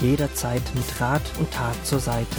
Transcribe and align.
jederzeit 0.00 0.62
mit 0.74 1.00
Rat 1.00 1.22
und 1.38 1.50
Tat 1.52 1.74
zur 1.86 2.00
Seite. 2.00 2.36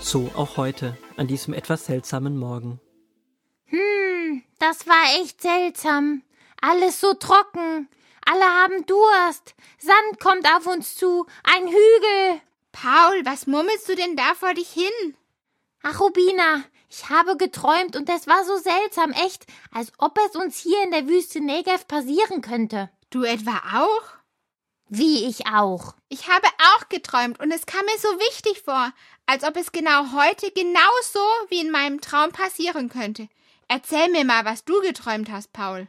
So 0.00 0.30
auch 0.34 0.56
heute, 0.56 0.96
an 1.16 1.26
diesem 1.26 1.54
etwas 1.54 1.86
seltsamen 1.86 2.36
Morgen. 2.38 2.80
Das 4.60 4.86
war 4.86 5.20
echt 5.20 5.40
seltsam. 5.40 6.22
Alles 6.60 7.00
so 7.00 7.14
trocken. 7.14 7.88
Alle 8.26 8.44
haben 8.44 8.84
Durst. 8.84 9.54
Sand 9.78 10.20
kommt 10.20 10.46
auf 10.54 10.66
uns 10.66 10.96
zu. 10.96 11.26
Ein 11.42 11.66
Hügel. 11.66 12.40
Paul, 12.70 13.24
was 13.24 13.46
murmelst 13.46 13.88
du 13.88 13.96
denn 13.96 14.16
da 14.16 14.34
vor 14.34 14.52
dich 14.52 14.70
hin? 14.70 15.16
Ach, 15.82 15.98
Rubina, 16.00 16.62
ich 16.90 17.08
habe 17.08 17.38
geträumt 17.38 17.96
und 17.96 18.08
es 18.10 18.26
war 18.26 18.44
so 18.44 18.58
seltsam, 18.58 19.12
echt, 19.12 19.46
als 19.72 19.92
ob 19.96 20.18
es 20.28 20.36
uns 20.36 20.58
hier 20.58 20.82
in 20.84 20.90
der 20.90 21.08
Wüste 21.08 21.40
Negev 21.40 21.88
passieren 21.88 22.42
könnte. 22.42 22.90
Du 23.08 23.22
etwa 23.22 23.62
auch? 23.74 24.19
Wie 24.92 25.28
ich 25.28 25.46
auch. 25.46 25.94
Ich 26.08 26.26
habe 26.26 26.48
auch 26.74 26.88
geträumt 26.88 27.38
und 27.38 27.52
es 27.52 27.64
kam 27.64 27.84
mir 27.84 27.96
so 27.98 28.08
wichtig 28.08 28.60
vor, 28.62 28.92
als 29.24 29.44
ob 29.44 29.56
es 29.56 29.70
genau 29.70 30.12
heute 30.12 30.50
genauso 30.50 31.20
wie 31.48 31.60
in 31.60 31.70
meinem 31.70 32.00
Traum 32.00 32.32
passieren 32.32 32.88
könnte. 32.88 33.28
Erzähl 33.68 34.10
mir 34.10 34.24
mal, 34.24 34.44
was 34.44 34.64
du 34.64 34.80
geträumt 34.80 35.30
hast, 35.30 35.52
Paul. 35.52 35.86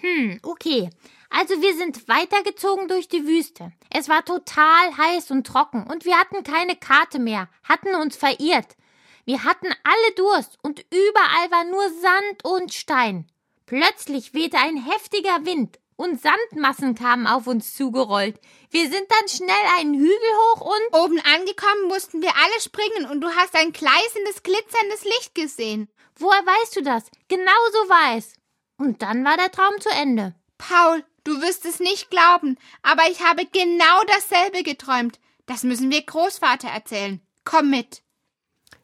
Hm, 0.00 0.40
okay. 0.42 0.90
Also 1.30 1.62
wir 1.62 1.76
sind 1.76 2.08
weitergezogen 2.08 2.88
durch 2.88 3.06
die 3.06 3.28
Wüste. 3.28 3.72
Es 3.90 4.08
war 4.08 4.24
total 4.24 4.96
heiß 4.96 5.30
und 5.30 5.46
trocken 5.46 5.86
und 5.88 6.04
wir 6.04 6.18
hatten 6.18 6.42
keine 6.42 6.74
Karte 6.74 7.20
mehr, 7.20 7.48
hatten 7.62 7.94
uns 7.94 8.16
verirrt. 8.16 8.76
Wir 9.24 9.44
hatten 9.44 9.68
alle 9.84 10.14
Durst 10.16 10.58
und 10.64 10.84
überall 10.90 11.50
war 11.52 11.62
nur 11.62 11.88
Sand 12.00 12.44
und 12.44 12.74
Stein. 12.74 13.28
Plötzlich 13.66 14.34
wehte 14.34 14.58
ein 14.58 14.76
heftiger 14.76 15.46
Wind 15.46 15.78
und 15.96 16.20
Sandmassen 16.20 16.94
kamen 16.94 17.26
auf 17.26 17.46
uns 17.46 17.74
zugerollt. 17.74 18.40
Wir 18.70 18.90
sind 18.90 19.06
dann 19.08 19.28
schnell 19.28 19.66
einen 19.78 19.94
Hügel 19.94 20.12
hoch 20.54 20.60
und 20.60 20.98
oben 21.00 21.20
angekommen 21.20 21.88
mussten 21.88 22.22
wir 22.22 22.30
alle 22.30 22.60
springen 22.60 23.10
und 23.10 23.20
du 23.20 23.28
hast 23.28 23.54
ein 23.54 23.72
gleißendes, 23.72 24.42
glitzerndes 24.42 25.04
Licht 25.04 25.34
gesehen. 25.34 25.88
Woher 26.16 26.44
weißt 26.44 26.76
du 26.76 26.82
das? 26.82 27.04
Genau 27.28 27.50
so 27.72 27.88
war 27.88 28.16
es. 28.16 28.34
Und 28.76 29.02
dann 29.02 29.24
war 29.24 29.36
der 29.36 29.50
Traum 29.50 29.80
zu 29.80 29.90
Ende. 29.90 30.34
Paul, 30.58 31.04
du 31.24 31.40
wirst 31.40 31.64
es 31.64 31.80
nicht 31.80 32.10
glauben, 32.10 32.56
aber 32.82 33.02
ich 33.10 33.20
habe 33.20 33.46
genau 33.46 34.02
dasselbe 34.06 34.62
geträumt. 34.62 35.18
Das 35.46 35.62
müssen 35.62 35.90
wir 35.90 36.02
Großvater 36.02 36.68
erzählen. 36.68 37.20
Komm 37.44 37.70
mit. 37.70 38.02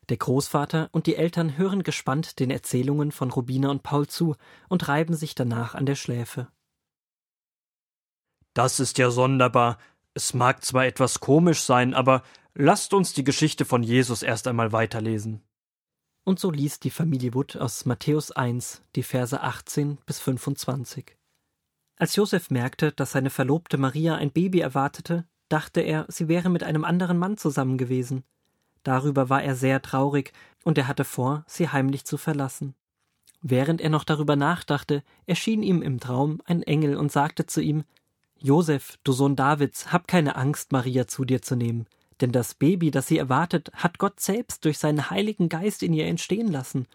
Der 0.09 0.17
Großvater 0.17 0.89
und 0.93 1.07
die 1.07 1.17
Eltern 1.17 1.59
hören 1.59 1.83
gespannt 1.83 2.39
den 2.39 2.51
Erzählungen 2.51 3.13
von 3.13 3.31
Rubina 3.31 3.71
und 3.71 3.83
Paul 3.83 4.07
zu 4.07 4.37
und 4.69 4.89
reiben 4.89 5.15
sich 5.15 5.35
danach 5.35 5.75
an 5.75 5.85
der 5.85 5.97
Schläfe. 5.97 6.49
Das 8.59 8.81
ist 8.81 8.99
ja 8.99 9.13
sonderbar. 9.13 9.79
Es 10.15 10.35
mag 10.35 10.65
zwar 10.65 10.85
etwas 10.85 11.21
komisch 11.21 11.61
sein, 11.61 11.95
aber 11.95 12.25
lasst 12.55 12.93
uns 12.93 13.13
die 13.13 13.23
Geschichte 13.23 13.65
von 13.65 13.85
Jesus 13.85 14.25
erst 14.25 14.49
einmal 14.49 14.73
weiterlesen. 14.73 15.45
Und 16.25 16.41
so 16.41 16.51
liest 16.51 16.83
die 16.83 16.91
Familie 16.91 17.35
Wood 17.35 17.57
aus 17.57 17.85
Matthäus 17.85 18.33
1 18.33 18.83
die 18.97 19.05
Verse 19.05 19.41
18 19.41 19.99
bis 20.07 20.19
25. 20.19 21.17
Als 21.99 22.17
Josef 22.17 22.51
merkte, 22.51 22.91
dass 22.91 23.13
seine 23.13 23.31
Verlobte 23.31 23.79
Maria 23.79 24.17
ein 24.17 24.33
Baby 24.33 24.59
erwartete, 24.59 25.25
dachte 25.49 25.81
er, 25.81 26.07
sie 26.09 26.27
wäre 26.27 26.49
mit 26.49 26.65
einem 26.65 26.85
anderen 26.85 27.17
Mann 27.17 27.37
zusammen 27.37 27.79
gewesen. 27.79 28.25
Darüber 28.83 29.29
war 29.29 29.41
er 29.41 29.55
sehr 29.55 29.83
traurig, 29.83 30.33
und 30.65 30.79
er 30.79 30.89
hatte 30.89 31.05
vor, 31.05 31.45
sie 31.47 31.69
heimlich 31.69 32.07
zu 32.07 32.17
verlassen. 32.17 32.75
Während 33.41 33.81
er 33.81 33.91
noch 33.91 34.03
darüber 34.03 34.35
nachdachte, 34.35 35.05
erschien 35.27 35.63
ihm 35.63 35.81
im 35.81 36.01
Traum 36.01 36.41
ein 36.45 36.65
Engel 36.65 36.97
und 36.97 37.13
sagte 37.13 37.47
zu 37.47 37.61
ihm 37.61 37.85
Josef, 38.41 38.99
du 39.03 39.13
Sohn 39.13 39.35
Davids, 39.35 39.93
hab 39.93 40.07
keine 40.07 40.37
Angst, 40.37 40.71
Maria 40.71 41.09
zu 41.09 41.25
dir 41.25 41.43
zu 41.43 41.57
nehmen, 41.57 41.87
denn 42.21 42.31
das 42.31 42.55
Baby, 42.55 42.91
das 42.91 43.09
sie 43.09 43.19
erwartet, 43.19 43.71
hat 43.75 43.99
Gott 43.99 44.21
selbst 44.21 44.65
durch 44.65 44.79
seinen 44.79 45.11
Heiligen 45.11 45.49
Geist 45.49 45.83
in 45.83 45.93
ihr 45.93 46.07
entstehen 46.07 46.49
lassen. 46.49 46.87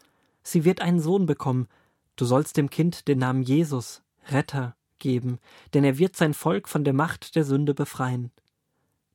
Sie 0.42 0.64
wird 0.64 0.82
einen 0.82 1.02
Sohn 1.02 1.26
bekommen. 1.26 1.68
Du 2.16 2.26
sollst 2.26 2.56
dem 2.58 2.70
Kind 2.70 3.08
den 3.08 3.20
Namen 3.20 3.44
Jesus, 3.44 4.04
Retter, 4.30 4.76
geben, 5.00 5.40
denn 5.74 5.84
er 5.84 5.98
wird 5.98 6.16
sein 6.16 6.34
Volk 6.34 6.70
von 6.70 6.86
der 6.86 6.94
Macht 6.94 7.36
der 7.36 7.44
Sünde 7.44 7.74
befreien. 7.74 8.32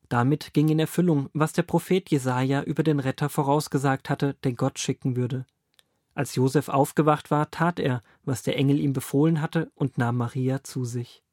Damit 0.07 0.53
ging 0.53 0.69
in 0.69 0.79
Erfüllung, 0.79 1.29
was 1.33 1.53
der 1.53 1.63
Prophet 1.63 2.09
Jesaja 2.09 2.61
über 2.63 2.83
den 2.83 2.99
Retter 2.99 3.29
vorausgesagt 3.29 4.09
hatte, 4.09 4.35
den 4.43 4.55
Gott 4.55 4.77
schicken 4.79 5.15
würde. 5.15 5.45
Als 6.13 6.35
Josef 6.35 6.69
aufgewacht 6.69 7.31
war, 7.31 7.49
tat 7.49 7.79
er, 7.79 8.01
was 8.23 8.43
der 8.43 8.57
Engel 8.57 8.79
ihm 8.79 8.93
befohlen 8.93 9.41
hatte, 9.41 9.71
und 9.75 9.97
nahm 9.97 10.17
Maria 10.17 10.63
zu 10.63 10.83
sich. 10.83 11.23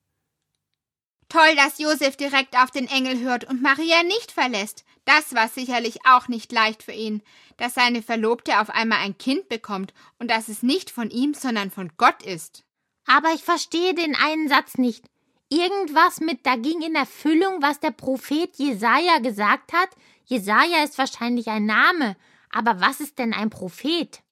Toll, 1.29 1.57
dass 1.57 1.79
Josef 1.79 2.17
direkt 2.17 2.57
auf 2.57 2.71
den 2.71 2.89
Engel 2.89 3.21
hört 3.21 3.45
und 3.45 3.63
Maria 3.63 4.03
nicht 4.05 4.31
verlässt. 4.31 4.85
Das 5.05 5.35
war 5.35 5.49
sicherlich 5.49 5.99
auch 6.07 6.29
nicht 6.29 6.53
leicht 6.53 6.83
für 6.83 6.93
ihn, 6.93 7.23
dass 7.57 7.75
seine 7.75 8.03
Verlobte 8.03 8.61
auf 8.61 8.71
einmal 8.71 8.99
ein 8.99 9.19
Kind 9.19 9.49
bekommt 9.49 9.93
und 10.19 10.31
dass 10.31 10.49
es 10.49 10.63
nicht 10.63 10.91
von 10.91 11.11
ihm, 11.11 11.35
sondern 11.35 11.71
von 11.71 11.93
Gott 11.97 12.23
ist. 12.23 12.65
Aber 13.07 13.33
ich 13.35 13.43
verstehe 13.43 13.95
den 13.95 14.17
einen 14.17 14.49
Satz 14.49 14.79
nicht. 14.79 15.05
Irgendwas 15.49 16.21
mit 16.21 16.45
da 16.45 16.57
ging 16.57 16.83
in 16.83 16.97
Erfüllung, 16.97 17.63
was 17.63 17.79
der 17.79 17.93
Prophet 17.93 18.51
Jesaja 18.57 19.19
gesagt 19.19 19.73
hat. 19.73 19.91
Jesaja 20.25 20.83
ist 20.83 20.99
wahrscheinlich 20.99 21.47
ein 21.49 21.67
Name. 21.67 22.17
Aber 22.51 22.81
was 22.81 23.01
ist 23.01 23.19
denn 23.19 23.33
ein 23.33 23.51
Prophet? 23.51 24.23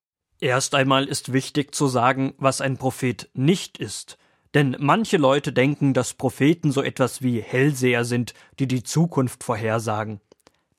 Erst 0.41 0.75
einmal 0.75 1.07
ist 1.07 1.33
wichtig 1.33 1.75
zu 1.75 1.87
sagen, 1.87 2.35
was 2.39 2.61
ein 2.61 2.77
Prophet 2.79 3.31
nicht 3.33 3.79
ist. 3.79 4.19
Denn 4.55 4.77
manche 4.79 5.17
Leute 5.17 5.53
denken, 5.53 5.95
dass 5.95 6.15
Propheten 6.15 6.71
so 6.71 6.81
etwas 6.83 7.23
wie 7.23 7.41
Hellseher 7.41 8.05
sind, 8.05 8.35
die 8.61 8.69
die 8.69 8.85
Zukunft 8.85 9.43
vorhersagen. 9.43 10.21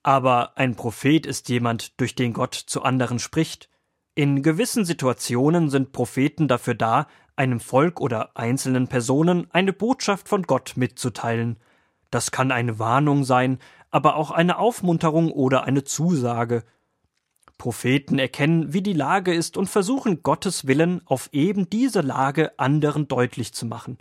Aber 0.02 0.58
ein 0.58 0.75
Prophet 0.75 1.25
ist 1.25 1.50
jemand, 1.50 2.00
durch 2.00 2.16
den 2.16 2.31
Gott 2.31 2.56
zu 2.56 2.84
anderen 2.84 3.19
spricht. 3.19 3.69
In 4.13 4.44
gewissen 4.44 4.86
Situationen 4.86 5.69
sind 5.69 5.91
Propheten 5.91 6.47
dafür 6.47 6.75
da, 6.75 7.08
einem 7.36 7.59
Volk 7.59 8.00
oder 8.00 8.38
einzelnen 8.38 8.88
Personen 8.88 9.47
eine 9.52 9.74
Botschaft 9.74 10.30
von 10.30 10.44
Gott 10.44 10.74
mitzuteilen. 10.78 11.57
Das 12.12 12.31
kann 12.31 12.52
eine 12.52 12.80
Warnung 12.80 13.25
sein, 13.25 13.59
aber 13.92 14.16
auch 14.16 14.31
eine 14.31 14.57
Aufmunterung 14.57 15.31
oder 15.31 15.66
eine 15.66 15.84
Zusage. 15.84 16.63
Propheten 17.57 18.19
erkennen, 18.19 18.73
wie 18.73 18.81
die 18.81 18.93
Lage 18.93 19.33
ist 19.33 19.57
und 19.57 19.67
versuchen 19.67 20.23
Gottes 20.23 20.67
Willen 20.67 21.01
auf 21.05 21.29
eben 21.31 21.69
diese 21.69 22.01
Lage 22.01 22.57
anderen 22.59 23.07
deutlich 23.07 23.53
zu 23.53 23.66
machen. 23.66 23.97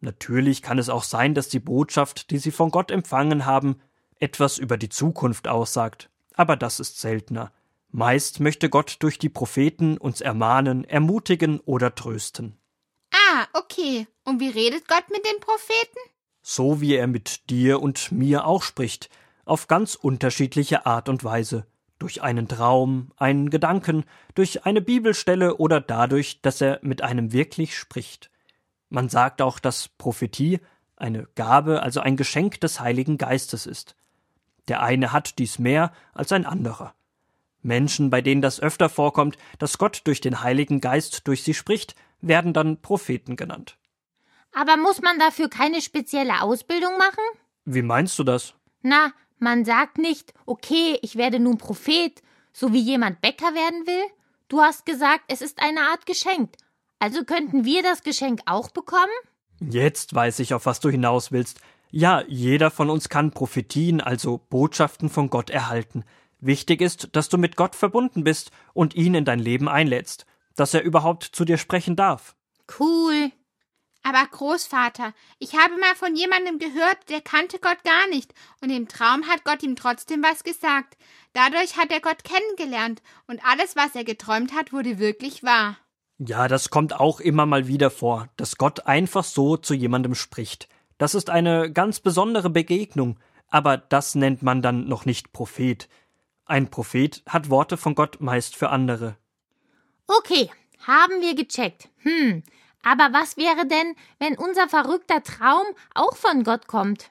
Natürlich 0.00 0.62
kann 0.62 0.78
es 0.78 0.88
auch 0.88 1.02
sein, 1.02 1.34
dass 1.34 1.48
die 1.48 1.60
Botschaft, 1.60 2.30
die 2.30 2.38
sie 2.38 2.50
von 2.50 2.70
Gott 2.70 2.90
empfangen 2.90 3.44
haben, 3.44 3.80
etwas 4.18 4.58
über 4.58 4.76
die 4.76 4.88
Zukunft 4.88 5.46
aussagt, 5.46 6.10
aber 6.34 6.56
das 6.56 6.80
ist 6.80 7.00
seltener. 7.00 7.52
Meist 7.90 8.40
möchte 8.40 8.70
Gott 8.70 8.96
durch 9.00 9.18
die 9.18 9.28
Propheten 9.28 9.98
uns 9.98 10.20
ermahnen, 10.20 10.84
ermutigen 10.84 11.60
oder 11.60 11.94
trösten. 11.94 12.56
Ah, 13.12 13.46
okay. 13.52 14.06
Und 14.24 14.40
wie 14.40 14.48
redet 14.48 14.86
Gott 14.88 15.04
mit 15.10 15.24
den 15.24 15.40
Propheten? 15.40 15.98
So 16.40 16.80
wie 16.80 16.94
er 16.94 17.08
mit 17.08 17.50
dir 17.50 17.82
und 17.82 18.12
mir 18.12 18.46
auch 18.46 18.62
spricht, 18.62 19.10
auf 19.44 19.66
ganz 19.66 19.96
unterschiedliche 19.96 20.86
Art 20.86 21.08
und 21.08 21.24
Weise 21.24 21.66
durch 22.00 22.22
einen 22.22 22.48
Traum, 22.48 23.12
einen 23.16 23.50
Gedanken, 23.50 24.04
durch 24.34 24.66
eine 24.66 24.80
Bibelstelle 24.80 25.58
oder 25.58 25.80
dadurch, 25.80 26.40
dass 26.42 26.60
er 26.60 26.80
mit 26.82 27.02
einem 27.02 27.32
wirklich 27.32 27.78
spricht. 27.78 28.30
Man 28.88 29.08
sagt 29.08 29.40
auch, 29.40 29.60
dass 29.60 29.88
Prophetie 29.88 30.58
eine 30.96 31.28
Gabe, 31.36 31.82
also 31.82 32.00
ein 32.00 32.16
Geschenk 32.16 32.60
des 32.60 32.80
Heiligen 32.80 33.18
Geistes 33.18 33.66
ist. 33.66 33.94
Der 34.66 34.82
eine 34.82 35.12
hat 35.12 35.38
dies 35.38 35.58
mehr 35.58 35.92
als 36.12 36.32
ein 36.32 36.46
anderer. 36.46 36.94
Menschen, 37.62 38.10
bei 38.10 38.22
denen 38.22 38.42
das 38.42 38.60
öfter 38.60 38.88
vorkommt, 38.88 39.36
dass 39.58 39.78
Gott 39.78 40.02
durch 40.04 40.20
den 40.20 40.42
Heiligen 40.42 40.80
Geist 40.80 41.28
durch 41.28 41.42
sie 41.42 41.54
spricht, 41.54 41.94
werden 42.20 42.52
dann 42.52 42.80
Propheten 42.80 43.36
genannt. 43.36 43.76
Aber 44.52 44.76
muss 44.76 45.00
man 45.00 45.18
dafür 45.18 45.48
keine 45.48 45.80
spezielle 45.80 46.42
Ausbildung 46.42 46.96
machen? 46.98 47.22
Wie 47.64 47.82
meinst 47.82 48.18
du 48.18 48.24
das? 48.24 48.54
Na, 48.82 49.12
man 49.40 49.64
sagt 49.64 49.98
nicht, 49.98 50.34
okay, 50.46 50.98
ich 51.02 51.16
werde 51.16 51.40
nun 51.40 51.58
Prophet, 51.58 52.22
so 52.52 52.72
wie 52.72 52.80
jemand 52.80 53.20
Bäcker 53.20 53.54
werden 53.54 53.86
will. 53.86 54.04
Du 54.48 54.60
hast 54.60 54.84
gesagt, 54.86 55.24
es 55.28 55.42
ist 55.42 55.62
eine 55.62 55.80
Art 55.80 56.06
Geschenk. 56.06 56.50
Also 56.98 57.24
könnten 57.24 57.64
wir 57.64 57.82
das 57.82 58.02
Geschenk 58.02 58.40
auch 58.46 58.70
bekommen? 58.70 59.06
Jetzt 59.60 60.14
weiß 60.14 60.40
ich, 60.40 60.54
auf 60.54 60.66
was 60.66 60.80
du 60.80 60.90
hinaus 60.90 61.32
willst. 61.32 61.60
Ja, 61.90 62.22
jeder 62.28 62.70
von 62.70 62.90
uns 62.90 63.08
kann 63.08 63.32
Prophetien, 63.32 64.00
also 64.00 64.40
Botschaften 64.50 65.08
von 65.08 65.30
Gott 65.30 65.50
erhalten. 65.50 66.04
Wichtig 66.40 66.80
ist, 66.80 67.08
dass 67.12 67.28
du 67.28 67.36
mit 67.36 67.56
Gott 67.56 67.74
verbunden 67.74 68.24
bist 68.24 68.50
und 68.72 68.94
ihn 68.94 69.14
in 69.14 69.24
dein 69.24 69.40
Leben 69.40 69.68
einlädst, 69.68 70.26
dass 70.56 70.72
er 70.74 70.82
überhaupt 70.82 71.24
zu 71.24 71.44
dir 71.44 71.58
sprechen 71.58 71.96
darf. 71.96 72.34
Cool. 72.78 73.32
Aber 74.02 74.26
Großvater, 74.26 75.12
ich 75.38 75.56
habe 75.56 75.76
mal 75.76 75.94
von 75.94 76.16
jemandem 76.16 76.58
gehört, 76.58 76.98
der 77.10 77.20
kannte 77.20 77.58
Gott 77.58 77.84
gar 77.84 78.08
nicht, 78.08 78.32
und 78.62 78.70
im 78.70 78.88
Traum 78.88 79.26
hat 79.28 79.44
Gott 79.44 79.62
ihm 79.62 79.76
trotzdem 79.76 80.22
was 80.22 80.42
gesagt. 80.42 80.96
Dadurch 81.34 81.76
hat 81.76 81.92
er 81.92 82.00
Gott 82.00 82.24
kennengelernt, 82.24 83.02
und 83.26 83.44
alles, 83.44 83.76
was 83.76 83.94
er 83.94 84.04
geträumt 84.04 84.54
hat, 84.54 84.72
wurde 84.72 84.98
wirklich 84.98 85.42
wahr. 85.42 85.76
Ja, 86.18 86.48
das 86.48 86.70
kommt 86.70 86.94
auch 86.94 87.20
immer 87.20 87.46
mal 87.46 87.66
wieder 87.66 87.90
vor, 87.90 88.28
dass 88.36 88.56
Gott 88.56 88.86
einfach 88.86 89.24
so 89.24 89.56
zu 89.56 89.74
jemandem 89.74 90.14
spricht. 90.14 90.68
Das 90.98 91.14
ist 91.14 91.30
eine 91.30 91.72
ganz 91.72 92.00
besondere 92.00 92.50
Begegnung, 92.50 93.18
aber 93.48 93.76
das 93.76 94.14
nennt 94.14 94.42
man 94.42 94.62
dann 94.62 94.86
noch 94.86 95.04
nicht 95.04 95.32
Prophet. 95.32 95.88
Ein 96.44 96.70
Prophet 96.70 97.22
hat 97.26 97.48
Worte 97.48 97.76
von 97.76 97.94
Gott 97.94 98.20
meist 98.20 98.56
für 98.56 98.70
andere. 98.70 99.16
Okay, 100.06 100.50
haben 100.86 101.20
wir 101.20 101.34
gecheckt. 101.34 101.88
Hm, 102.02 102.42
aber 102.82 103.10
was 103.12 103.36
wäre 103.36 103.66
denn, 103.66 103.94
wenn 104.18 104.36
unser 104.36 104.68
verrückter 104.68 105.22
Traum 105.22 105.66
auch 105.94 106.16
von 106.16 106.44
Gott 106.44 106.66
kommt? 106.66 107.10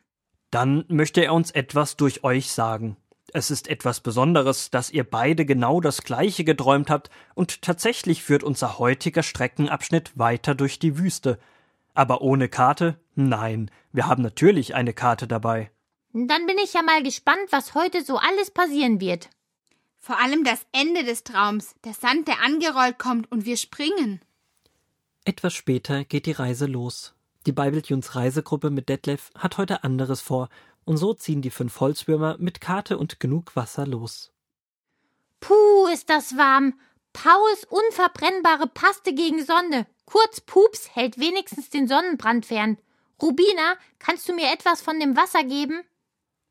Dann 0.51 0.85
möchte 0.87 1.21
er 1.21 1.33
uns 1.33 1.51
etwas 1.51 1.95
durch 1.95 2.23
euch 2.23 2.51
sagen. 2.51 2.97
Es 3.33 3.51
ist 3.51 3.67
etwas 3.67 3.99
Besonderes, 3.99 4.71
dass 4.71 4.89
ihr 4.89 5.03
beide 5.03 5.45
genau 5.45 5.81
das 5.81 6.03
gleiche 6.03 6.43
geträumt 6.43 6.89
habt, 6.89 7.09
und 7.35 7.61
tatsächlich 7.61 8.23
führt 8.23 8.43
unser 8.43 8.79
heutiger 8.79 9.21
Streckenabschnitt 9.21 10.17
weiter 10.17 10.55
durch 10.55 10.79
die 10.79 10.97
Wüste. 10.97 11.37
Aber 11.93 12.21
ohne 12.21 12.49
Karte? 12.49 12.99
Nein, 13.15 13.69
wir 13.91 14.07
haben 14.07 14.23
natürlich 14.23 14.73
eine 14.73 14.93
Karte 14.93 15.27
dabei. 15.27 15.69
Dann 16.13 16.47
bin 16.47 16.57
ich 16.57 16.73
ja 16.73 16.81
mal 16.81 17.03
gespannt, 17.03 17.51
was 17.51 17.75
heute 17.75 18.03
so 18.03 18.17
alles 18.17 18.49
passieren 18.49 18.99
wird. 18.99 19.29
Vor 19.99 20.19
allem 20.19 20.43
das 20.43 20.65
Ende 20.71 21.03
des 21.03 21.23
Traums, 21.23 21.75
der 21.83 21.93
Sand, 21.93 22.27
der 22.27 22.41
angerollt 22.43 22.97
kommt 22.97 23.31
und 23.31 23.45
wir 23.45 23.57
springen. 23.57 24.21
Etwas 25.29 25.53
später 25.53 26.05
geht 26.05 26.25
die 26.25 26.31
Reise 26.31 26.65
los. 26.65 27.13
Die 27.45 27.51
Bibeltunes 27.51 28.15
Reisegruppe 28.15 28.71
mit 28.71 28.89
Detlef 28.89 29.29
hat 29.35 29.59
heute 29.59 29.83
anderes 29.83 30.21
vor, 30.21 30.49
und 30.85 30.97
so 30.97 31.13
ziehen 31.13 31.43
die 31.43 31.51
fünf 31.51 31.79
Holzwürmer 31.79 32.37
mit 32.39 32.61
Karte 32.61 32.97
und 32.97 33.19
genug 33.19 33.55
Wasser 33.55 33.85
los. 33.85 34.31
Puh, 35.39 35.85
ist 35.93 36.09
das 36.09 36.35
warm. 36.35 36.79
Pauls 37.13 37.63
unverbrennbare 37.69 38.65
Paste 38.73 39.13
gegen 39.13 39.45
Sonne. 39.45 39.85
Kurz 40.07 40.41
Pups 40.41 40.95
hält 40.95 41.19
wenigstens 41.19 41.69
den 41.69 41.87
Sonnenbrand 41.87 42.47
fern. 42.47 42.79
Rubina, 43.21 43.75
kannst 43.99 44.27
du 44.27 44.33
mir 44.33 44.51
etwas 44.51 44.81
von 44.81 44.99
dem 44.99 45.15
Wasser 45.15 45.43
geben? 45.43 45.83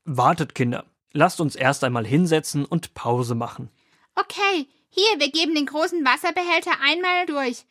Wartet, 0.05 0.55
Kinder. 0.55 0.85
Lasst 1.13 1.41
uns 1.41 1.57
erst 1.57 1.83
einmal 1.83 2.07
hinsetzen 2.07 2.65
und 2.65 2.95
Pause 2.95 3.35
machen. 3.35 3.73
Okay, 4.15 4.69
hier, 4.89 5.19
wir 5.19 5.33
geben 5.33 5.57
den 5.57 5.67
großen 5.67 6.05
Wasserbehälter 6.05 6.75
einmal 6.81 7.27
durch. 7.27 7.65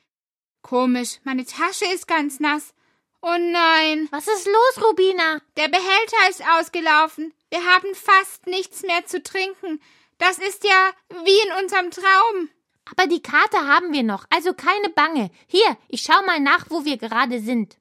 Komisch, 0.68 1.22
meine 1.24 1.46
Tasche 1.46 1.86
ist 1.94 2.10
ganz 2.10 2.42
nass. 2.42 2.74
Oh 3.22 3.38
nein. 3.40 4.10
Was 4.12 4.28
ist 4.28 4.46
los, 4.48 4.86
Rubina? 4.86 5.40
Der 5.56 5.70
Behälter 5.70 6.30
ist 6.30 6.44
ausgelaufen. 6.60 7.32
Wir 7.50 7.60
haben 7.60 7.96
fast 7.96 8.48
nichts 8.48 8.82
mehr 8.82 9.06
zu 9.06 9.24
trinken. 9.24 9.80
Das 10.18 10.40
ist 10.40 10.66
ja 10.66 10.90
wie 11.24 11.48
in 11.48 11.64
unserem 11.64 11.90
Traum. 11.90 12.50
Aber 12.92 13.08
die 13.08 13.22
Karte 13.22 13.60
haben 13.60 13.94
wir 13.94 14.04
noch, 14.04 14.26
also 14.30 14.54
keine 14.54 14.90
Bange. 14.90 15.32
Hier, 15.48 15.78
ich 15.88 16.02
schau 16.02 16.22
mal 16.26 16.42
nach, 16.42 16.66
wo 16.70 16.84
wir 16.84 16.98
gerade 16.98 17.40
sind. 17.40 17.78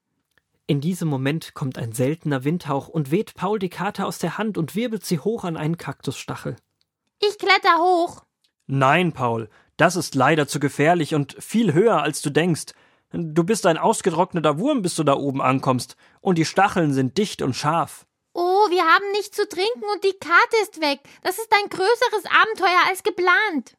In 0.69 0.81
diesem 0.81 1.09
Moment 1.09 1.55
kommt 1.55 1.79
ein 1.79 1.91
seltener 1.91 2.44
Windhauch 2.44 2.87
und 2.87 3.11
weht 3.11 3.35
Paul 3.35 3.59
die 3.59 3.69
Karte 3.69 4.06
aus 4.06 4.19
der 4.19 4.39
Hand 4.39 4.56
und 4.56 4.77
wirbelt 4.77 5.05
sie 5.05 5.19
hoch 5.19 5.43
an 5.43 5.56
einen 5.56 5.77
Kaktusstachel. 5.77 6.55
Ich 7.21 7.37
kletter 7.39 7.79
hoch. 7.79 8.23
Nein, 8.69 9.12
Paul, 9.12 9.49
das 9.76 9.96
ist 9.96 10.14
leider 10.14 10.49
zu 10.49 10.61
gefährlich 10.61 11.14
und 11.14 11.37
viel 11.38 11.73
höher, 11.73 12.02
als 12.02 12.23
du 12.23 12.31
denkst. 12.31 12.73
Du 13.12 13.44
bist 13.44 13.67
ein 13.67 13.78
ausgetrockneter 13.78 14.58
Wurm, 14.58 14.82
bis 14.82 14.94
du 14.96 15.05
da 15.05 15.14
oben 15.14 15.40
ankommst, 15.40 15.96
und 16.20 16.38
die 16.38 16.44
Stacheln 16.44 16.93
sind 16.93 17.19
dicht 17.19 17.43
und 17.43 17.55
scharf. 17.55 18.06
Oh, 18.32 18.69
wir 18.69 18.82
haben 18.82 19.11
nichts 19.12 19.37
zu 19.37 19.49
trinken 19.49 19.84
und 19.94 20.05
die 20.05 20.19
Karte 20.19 20.56
ist 20.62 20.81
weg. 20.81 21.00
Das 21.23 21.38
ist 21.38 21.50
ein 21.52 21.70
größeres 21.70 22.25
Abenteuer 22.26 22.81
als 22.88 23.02
geplant. 23.02 23.76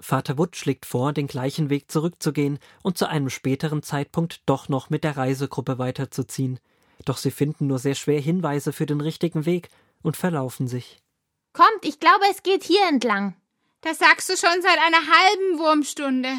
Vater 0.00 0.38
Wood 0.38 0.56
schlägt 0.56 0.86
vor, 0.86 1.12
den 1.12 1.26
gleichen 1.26 1.70
Weg 1.70 1.90
zurückzugehen 1.90 2.58
und 2.82 2.96
zu 2.96 3.06
einem 3.08 3.30
späteren 3.30 3.82
Zeitpunkt 3.82 4.42
doch 4.46 4.68
noch 4.68 4.90
mit 4.90 5.04
der 5.04 5.16
Reisegruppe 5.16 5.78
weiterzuziehen. 5.78 6.60
Doch 7.04 7.16
sie 7.16 7.30
finden 7.30 7.66
nur 7.66 7.78
sehr 7.78 7.94
schwer 7.94 8.20
Hinweise 8.20 8.72
für 8.72 8.86
den 8.86 9.00
richtigen 9.00 9.44
Weg 9.44 9.68
und 10.02 10.16
verlaufen 10.16 10.68
sich. 10.68 10.98
Kommt, 11.52 11.84
ich 11.84 11.98
glaube, 11.98 12.24
es 12.30 12.42
geht 12.42 12.62
hier 12.62 12.86
entlang. 12.88 13.34
Das 13.80 13.98
sagst 13.98 14.28
du 14.28 14.36
schon 14.36 14.60
seit 14.60 14.78
einer 14.78 15.06
halben 15.06 15.58
Wurmstunde. 15.58 16.30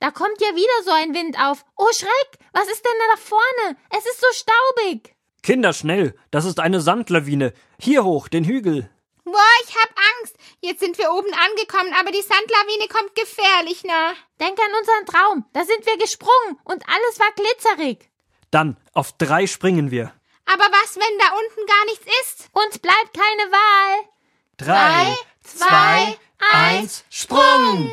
Da 0.00 0.10
kommt 0.10 0.40
ja 0.40 0.48
wieder 0.56 0.84
so 0.84 0.90
ein 0.90 1.14
Wind 1.14 1.38
auf. 1.38 1.64
Oh 1.76 1.92
Schreck, 1.92 2.38
was 2.52 2.68
ist 2.68 2.84
denn 2.84 2.92
da 3.12 3.16
vorne? 3.16 3.76
Es 3.90 4.04
ist 4.06 4.20
so 4.20 4.26
staubig. 4.32 5.14
Kinder, 5.42 5.72
schnell, 5.72 6.18
das 6.30 6.44
ist 6.44 6.58
eine 6.58 6.80
Sandlawine. 6.80 7.52
Hier 7.78 8.04
hoch, 8.04 8.28
den 8.28 8.44
Hügel. 8.44 8.90
Boah, 9.24 9.54
ich 9.64 9.74
hab 9.76 9.90
Angst. 10.18 10.36
Jetzt 10.60 10.80
sind 10.80 10.98
wir 10.98 11.12
oben 11.12 11.32
angekommen, 11.32 11.94
aber 11.98 12.10
die 12.10 12.22
Sandlawine 12.22 12.88
kommt 12.88 13.14
gefährlich 13.14 13.84
nah. 13.84 14.14
Denk 14.40 14.58
an 14.58 14.74
unseren 14.78 15.06
Traum. 15.06 15.44
Da 15.52 15.64
sind 15.64 15.86
wir 15.86 15.96
gesprungen 15.98 16.58
und 16.64 16.82
alles 16.88 17.18
war 17.18 17.30
glitzerig. 17.36 18.10
Dann, 18.50 18.76
auf 18.92 19.12
drei 19.12 19.46
springen 19.46 19.90
wir. 19.92 20.12
Aber 20.46 20.64
was, 20.64 20.96
wenn 20.96 21.18
da 21.18 21.26
unten 21.36 21.66
gar 21.66 21.84
nichts 21.84 22.06
ist? 22.22 22.48
Uns 22.52 22.78
bleibt 22.80 23.14
keine 23.14 23.52
Wahl. 23.52 24.04
Drei, 24.56 25.16
zwei, 25.44 26.18
eins, 26.52 27.04
Sprung! 27.10 27.90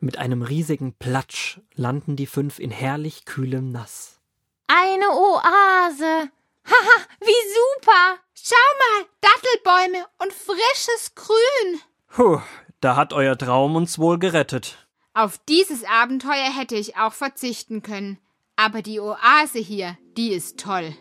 Mit 0.00 0.18
einem 0.18 0.42
riesigen 0.42 0.92
Platsch 0.94 1.60
landen 1.74 2.16
die 2.16 2.26
fünf 2.26 2.58
in 2.58 2.70
herrlich 2.70 3.24
kühlem 3.24 3.72
Nass. 3.72 4.20
Eine 4.68 5.10
Oase. 5.10 6.30
Haha, 6.64 7.06
wie 7.20 7.80
super. 7.80 8.18
Schau 8.34 8.56
mal, 8.78 9.06
Dattelbäume 9.20 10.06
und 10.18 10.32
frisches 10.32 11.14
Grün. 11.14 11.80
Puh, 12.08 12.40
da 12.80 12.96
hat 12.96 13.12
euer 13.12 13.36
Traum 13.36 13.76
uns 13.76 13.98
wohl 13.98 14.18
gerettet. 14.18 14.86
Auf 15.14 15.38
dieses 15.48 15.84
Abenteuer 15.84 16.54
hätte 16.54 16.76
ich 16.76 16.96
auch 16.96 17.12
verzichten 17.12 17.82
können. 17.82 18.18
Aber 18.56 18.82
die 18.82 19.00
Oase 19.00 19.58
hier, 19.58 19.96
die 20.16 20.32
ist 20.32 20.60
toll. 20.60 20.94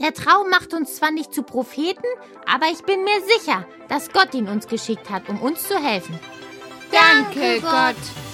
Der 0.00 0.14
Traum 0.14 0.48
macht 0.48 0.72
uns 0.72 0.96
zwar 0.96 1.10
nicht 1.10 1.34
zu 1.34 1.42
Propheten, 1.42 2.06
aber 2.46 2.66
ich 2.72 2.82
bin 2.84 3.04
mir 3.04 3.20
sicher, 3.38 3.66
dass 3.88 4.10
Gott 4.10 4.34
ihn 4.34 4.48
uns 4.48 4.66
geschickt 4.66 5.10
hat, 5.10 5.28
um 5.28 5.40
uns 5.42 5.68
zu 5.68 5.78
helfen. 5.78 6.18
Danke, 6.90 7.60
Gott. 7.60 8.29